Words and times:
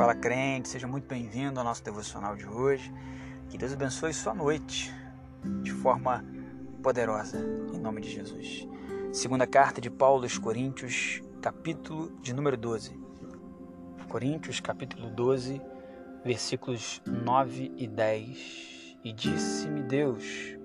Fala 0.00 0.14
crente, 0.14 0.66
seja 0.70 0.86
muito 0.86 1.06
bem-vindo 1.06 1.60
ao 1.60 1.64
nosso 1.64 1.84
devocional 1.84 2.34
de 2.34 2.46
hoje. 2.46 2.90
Que 3.50 3.58
Deus 3.58 3.74
abençoe 3.74 4.14
sua 4.14 4.32
noite 4.32 4.90
de 5.62 5.72
forma 5.72 6.24
poderosa, 6.82 7.38
em 7.70 7.78
nome 7.78 8.00
de 8.00 8.10
Jesus. 8.10 8.66
Segunda 9.12 9.46
carta 9.46 9.78
de 9.78 9.90
Paulo 9.90 10.22
aos 10.22 10.38
Coríntios, 10.38 11.20
capítulo 11.42 12.18
de 12.22 12.32
número 12.32 12.56
12. 12.56 12.98
Coríntios, 14.08 14.58
capítulo 14.58 15.10
12, 15.10 15.60
versículos 16.24 17.02
9 17.04 17.70
e 17.76 17.86
10. 17.86 18.96
E 19.04 19.12
disse-me 19.12 19.82
Deus: 19.82 20.56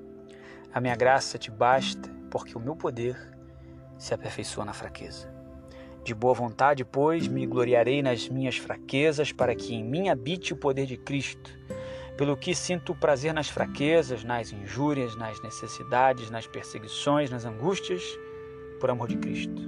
A 0.73 0.79
minha 0.79 0.95
graça 0.95 1.37
te 1.37 1.51
basta, 1.51 2.09
porque 2.31 2.57
o 2.57 2.61
meu 2.61 2.77
poder 2.77 3.37
se 3.97 4.13
aperfeiçoa 4.13 4.63
na 4.63 4.71
fraqueza. 4.71 5.34
De 6.05 6.13
boa 6.13 6.35
vontade, 6.35 6.85
pois, 6.85 7.27
me 7.27 7.47
gloriarei 7.47 8.03
nas 8.03 8.29
minhas 8.29 8.57
fraquezas, 8.57 9.31
para 9.31 9.55
que 9.55 9.73
em 9.73 9.83
mim 9.83 10.07
habite 10.07 10.53
o 10.53 10.55
poder 10.55 10.85
de 10.85 10.97
Cristo. 10.97 11.49
Pelo 12.15 12.37
que 12.37 12.53
sinto 12.53 12.93
prazer 12.93 13.33
nas 13.33 13.49
fraquezas, 13.49 14.23
nas 14.23 14.53
injúrias, 14.53 15.15
nas 15.15 15.41
necessidades, 15.41 16.29
nas 16.29 16.45
perseguições, 16.45 17.31
nas 17.31 17.43
angústias, 17.43 18.03
por 18.79 18.91
amor 18.91 19.07
de 19.07 19.17
Cristo. 19.17 19.59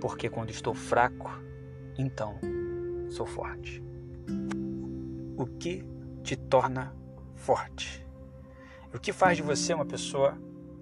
Porque 0.00 0.28
quando 0.28 0.50
estou 0.50 0.74
fraco, 0.74 1.30
então 1.96 2.40
sou 3.08 3.24
forte. 3.24 3.80
O 5.36 5.46
que 5.46 5.84
te 6.24 6.34
torna 6.34 6.92
forte? 7.36 8.04
O 8.92 8.98
que 8.98 9.12
faz 9.12 9.36
de 9.36 9.44
você 9.44 9.74
uma 9.74 9.86
pessoa 9.86 10.36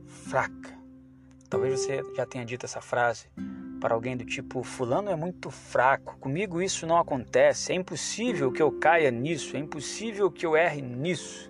fraca? 0.07 0.75
Talvez 1.51 1.81
você 1.81 2.03
já 2.17 2.25
tenha 2.25 2.47
dito 2.47 2.65
essa 2.65 2.81
frase 2.81 3.29
para 3.87 3.95
alguém 3.95 4.17
do 4.17 4.25
tipo: 4.25 4.65
Fulano 4.65 5.13
é 5.13 5.15
muito 5.15 5.49
fraco, 5.49 6.19
comigo 6.19 6.61
isso 6.61 6.89
não 6.89 6.99
acontece, 6.99 7.71
é 7.71 7.77
impossível 7.77 8.51
que 8.51 8.61
eu 8.61 8.73
caia 8.73 9.13
nisso, 9.13 9.57
é 9.57 9.61
impossível 9.61 10.29
que 10.29 10.45
eu 10.45 10.57
erre 10.57 10.83
nisso. 10.83 11.49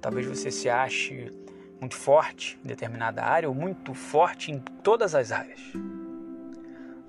Talvez 0.00 0.26
você 0.26 0.50
se 0.50 0.68
ache 0.68 1.30
muito 1.80 1.94
forte 1.94 2.58
em 2.64 2.66
determinada 2.66 3.22
área 3.22 3.48
ou 3.48 3.54
muito 3.54 3.94
forte 3.94 4.50
em 4.50 4.58
todas 4.58 5.14
as 5.14 5.30
áreas. 5.30 5.60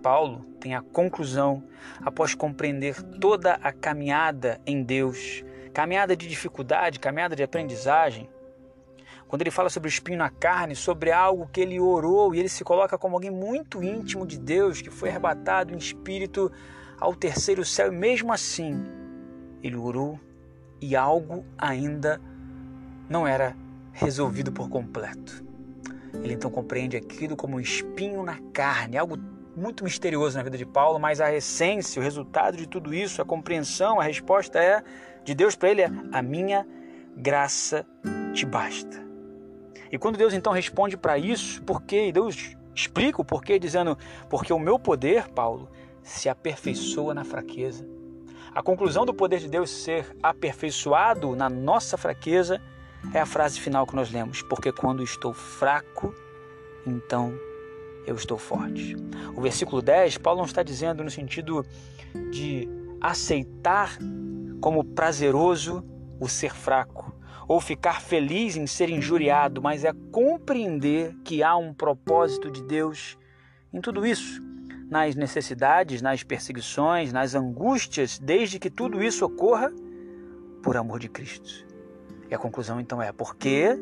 Paulo 0.03 0.45
tem 0.59 0.75
a 0.75 0.81
conclusão, 0.83 1.63
após 1.99 2.35
compreender 2.35 3.01
toda 3.01 3.55
a 3.55 3.71
caminhada 3.71 4.61
em 4.63 4.83
Deus, 4.83 5.43
caminhada 5.73 6.15
de 6.15 6.27
dificuldade, 6.27 6.99
caminhada 6.99 7.35
de 7.35 7.41
aprendizagem, 7.41 8.29
quando 9.27 9.41
ele 9.41 9.51
fala 9.51 9.69
sobre 9.69 9.87
o 9.87 9.91
espinho 9.91 10.17
na 10.17 10.29
carne, 10.29 10.75
sobre 10.75 11.11
algo 11.11 11.49
que 11.51 11.59
ele 11.59 11.79
orou 11.79 12.33
e 12.33 12.39
ele 12.39 12.49
se 12.49 12.63
coloca 12.63 12.97
como 12.97 13.15
alguém 13.15 13.31
muito 13.31 13.83
íntimo 13.83 14.25
de 14.25 14.39
Deus, 14.39 14.81
que 14.81 14.89
foi 14.89 15.09
arrebatado 15.09 15.73
em 15.73 15.77
espírito 15.77 16.51
ao 16.99 17.13
terceiro 17.13 17.63
céu, 17.65 17.91
e 17.91 17.95
mesmo 17.95 18.31
assim 18.31 18.83
ele 19.61 19.75
orou 19.75 20.19
e 20.79 20.95
algo 20.95 21.45
ainda 21.57 22.21
não 23.09 23.27
era 23.27 23.55
resolvido 23.91 24.51
por 24.51 24.69
completo. 24.69 25.43
Ele 26.13 26.33
então 26.33 26.49
compreende 26.49 26.95
aquilo 26.95 27.35
como 27.35 27.57
um 27.57 27.59
espinho 27.59 28.23
na 28.23 28.39
carne, 28.53 28.97
algo 28.97 29.17
muito 29.55 29.83
misterioso 29.83 30.37
na 30.37 30.43
vida 30.43 30.57
de 30.57 30.65
Paulo, 30.65 30.99
mas 30.99 31.19
a 31.19 31.33
essência, 31.33 31.99
o 31.99 32.03
resultado 32.03 32.55
de 32.55 32.67
tudo 32.67 32.93
isso, 32.93 33.21
a 33.21 33.25
compreensão, 33.25 33.99
a 33.99 34.03
resposta 34.03 34.59
é 34.59 34.83
de 35.23 35.33
Deus 35.33 35.55
para 35.55 35.69
ele 35.69 35.81
é: 35.81 35.91
a 36.11 36.21
minha 36.21 36.65
graça 37.15 37.85
te 38.33 38.45
basta. 38.45 39.06
E 39.91 39.97
quando 39.97 40.17
Deus 40.17 40.33
então 40.33 40.53
responde 40.53 40.97
para 40.97 41.17
isso, 41.17 41.61
por 41.63 41.81
quê? 41.81 42.07
E 42.07 42.11
Deus 42.11 42.55
explica 42.75 43.21
o 43.21 43.25
porquê, 43.25 43.57
dizendo: 43.59 43.97
Porque 44.29 44.53
o 44.53 44.59
meu 44.59 44.77
poder, 44.77 45.27
Paulo, 45.29 45.69
se 46.03 46.29
aperfeiçoa 46.29 47.13
na 47.13 47.23
fraqueza. 47.23 47.87
A 48.53 48.63
conclusão 48.63 49.05
do 49.05 49.13
poder 49.13 49.39
de 49.39 49.47
Deus 49.49 49.69
ser 49.69 50.15
aperfeiçoado 50.21 51.35
na 51.35 51.49
nossa 51.49 51.97
fraqueza 51.97 52.61
é 53.13 53.19
a 53.19 53.25
frase 53.25 53.59
final 53.59 53.85
que 53.85 53.95
nós 53.95 54.11
lemos: 54.11 54.41
Porque 54.41 54.71
quando 54.71 55.03
estou 55.03 55.33
fraco, 55.33 56.13
então 56.85 57.33
eu 58.05 58.15
estou 58.15 58.37
forte. 58.37 58.95
O 59.35 59.41
versículo 59.41 59.81
10, 59.81 60.17
Paulo 60.17 60.39
não 60.39 60.45
está 60.45 60.63
dizendo 60.63 61.03
no 61.03 61.11
sentido 61.11 61.65
de 62.31 62.67
aceitar 63.01 63.97
como 64.61 64.83
prazeroso 64.83 65.83
o 66.19 66.27
ser 66.27 66.53
fraco, 66.53 67.13
ou 67.47 67.61
ficar 67.61 68.01
feliz 68.01 68.57
em 68.57 68.67
ser 68.67 68.89
injuriado, 68.89 69.61
mas 69.61 69.85
é 69.85 69.93
compreender 70.11 71.15
que 71.23 71.41
há 71.41 71.55
um 71.55 71.73
propósito 71.73 72.51
de 72.51 72.61
Deus 72.61 73.17
em 73.71 73.79
tudo 73.79 74.05
isso, 74.05 74.41
nas 74.89 75.15
necessidades, 75.15 76.01
nas 76.01 76.23
perseguições, 76.23 77.13
nas 77.13 77.35
angústias, 77.35 78.19
desde 78.19 78.59
que 78.59 78.69
tudo 78.69 79.01
isso 79.01 79.25
ocorra 79.25 79.71
por 80.61 80.75
amor 80.75 80.99
de 80.99 81.07
Cristo. 81.07 81.65
E 82.29 82.35
a 82.35 82.37
conclusão 82.37 82.79
então 82.79 83.01
é: 83.01 83.11
porque 83.11 83.77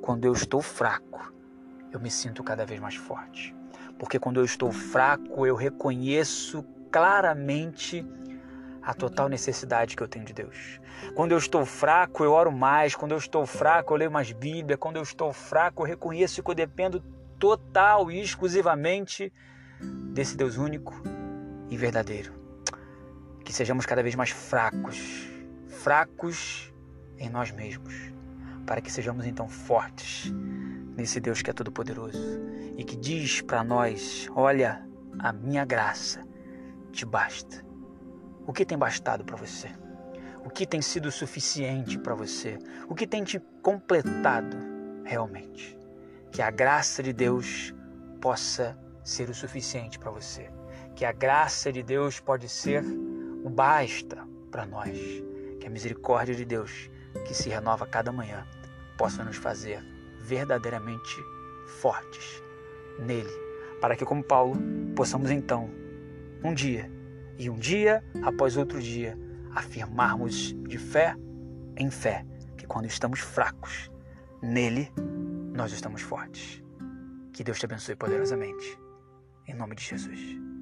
quando 0.00 0.24
eu 0.24 0.32
estou 0.32 0.62
fraco, 0.62 1.32
eu 1.92 2.00
me 2.00 2.10
sinto 2.10 2.42
cada 2.42 2.64
vez 2.64 2.80
mais 2.80 2.94
forte. 2.94 3.54
Porque 3.98 4.18
quando 4.18 4.40
eu 4.40 4.44
estou 4.44 4.72
fraco, 4.72 5.46
eu 5.46 5.54
reconheço 5.54 6.64
claramente 6.90 8.04
a 8.84 8.92
total 8.92 9.28
necessidade 9.28 9.96
que 9.96 10.02
eu 10.02 10.08
tenho 10.08 10.24
de 10.24 10.32
Deus. 10.32 10.80
Quando 11.14 11.32
eu 11.32 11.38
estou 11.38 11.64
fraco, 11.64 12.22
eu 12.22 12.32
oro 12.32 12.52
mais. 12.52 12.94
Quando 12.94 13.12
eu 13.12 13.18
estou 13.18 13.46
fraco, 13.46 13.94
eu 13.94 13.98
leio 13.98 14.10
mais 14.10 14.30
Bíblia. 14.32 14.76
Quando 14.76 14.96
eu 14.96 15.02
estou 15.02 15.32
fraco, 15.32 15.82
eu 15.82 15.86
reconheço 15.86 16.42
que 16.42 16.50
eu 16.50 16.54
dependo 16.54 17.00
total 17.38 18.10
e 18.10 18.20
exclusivamente 18.20 19.32
desse 20.12 20.36
Deus 20.36 20.56
único 20.56 20.94
e 21.70 21.76
verdadeiro. 21.76 22.34
Que 23.44 23.52
sejamos 23.52 23.86
cada 23.86 24.02
vez 24.02 24.14
mais 24.14 24.30
fracos, 24.30 25.28
fracos 25.68 26.72
em 27.18 27.28
nós 27.28 27.50
mesmos, 27.50 27.94
para 28.66 28.80
que 28.80 28.90
sejamos 28.90 29.26
então 29.26 29.48
fortes 29.48 30.32
nesse 30.96 31.20
Deus 31.20 31.42
que 31.42 31.50
é 31.50 31.52
todo-poderoso 31.52 32.18
e 32.76 32.84
que 32.84 32.96
diz 32.96 33.40
para 33.40 33.64
nós: 33.64 34.28
Olha, 34.34 34.86
a 35.18 35.32
minha 35.32 35.64
graça 35.64 36.22
te 36.92 37.04
basta. 37.04 37.64
O 38.46 38.52
que 38.52 38.64
tem 38.64 38.76
bastado 38.76 39.24
para 39.24 39.36
você? 39.36 39.70
O 40.44 40.50
que 40.50 40.66
tem 40.66 40.82
sido 40.82 41.10
suficiente 41.10 41.98
para 41.98 42.14
você? 42.14 42.58
O 42.88 42.94
que 42.94 43.06
tem 43.06 43.24
te 43.24 43.40
completado 43.62 44.56
realmente? 45.04 45.78
Que 46.30 46.42
a 46.42 46.50
graça 46.50 47.02
de 47.02 47.12
Deus 47.12 47.74
possa 48.20 48.78
ser 49.02 49.30
o 49.30 49.34
suficiente 49.34 49.98
para 49.98 50.10
você. 50.10 50.50
Que 50.94 51.04
a 51.04 51.12
graça 51.12 51.72
de 51.72 51.82
Deus 51.82 52.20
pode 52.20 52.48
ser 52.48 52.84
o 53.42 53.48
basta 53.48 54.26
para 54.50 54.66
nós. 54.66 54.98
Que 55.58 55.66
a 55.66 55.70
misericórdia 55.70 56.34
de 56.34 56.44
Deus, 56.44 56.90
que 57.26 57.34
se 57.34 57.48
renova 57.48 57.86
cada 57.86 58.12
manhã, 58.12 58.46
possa 58.98 59.24
nos 59.24 59.36
fazer 59.36 59.82
verdadeiramente 60.20 61.16
fortes 61.80 62.42
nele, 62.98 63.30
para 63.80 63.96
que, 63.96 64.04
como 64.04 64.22
Paulo, 64.22 64.56
possamos 64.94 65.30
então, 65.30 65.70
um 66.42 66.54
dia, 66.54 66.90
e 67.38 67.50
um 67.50 67.58
dia 67.58 68.02
após 68.22 68.56
outro 68.56 68.80
dia 68.80 69.18
afirmarmos 69.54 70.54
de 70.68 70.78
fé 70.78 71.16
em 71.76 71.90
fé 71.90 72.24
que 72.56 72.66
quando 72.66 72.86
estamos 72.86 73.20
fracos, 73.20 73.90
nele 74.42 74.92
nós 75.54 75.72
estamos 75.72 76.02
fortes. 76.02 76.62
Que 77.32 77.44
Deus 77.44 77.58
te 77.58 77.66
abençoe 77.66 77.96
poderosamente. 77.96 78.78
Em 79.46 79.54
nome 79.54 79.74
de 79.74 79.84
Jesus. 79.84 80.53